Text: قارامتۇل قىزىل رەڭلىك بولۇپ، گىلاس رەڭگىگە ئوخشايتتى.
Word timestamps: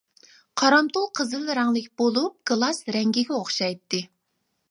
قارامتۇل 0.61 1.03
قىزىل 1.19 1.43
رەڭلىك 1.59 1.91
بولۇپ، 2.03 2.35
گىلاس 2.51 2.81
رەڭگىگە 2.95 3.37
ئوخشايتتى. 3.41 4.01